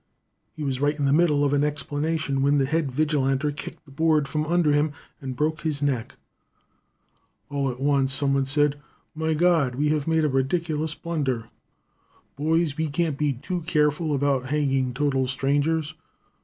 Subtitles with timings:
[0.55, 3.91] He was right in the middle of an explanation when the head vigilanter kicked the
[3.91, 6.15] board from under him and broke his neck.
[7.51, 8.81] [Illustration: BURIED WITH MILITARY HONORS.] "All at once, some one said:
[9.13, 11.49] 'My God, we have made a ridiculous blunder.
[12.35, 15.93] Boys, we can't be too careful about hanging total strangers.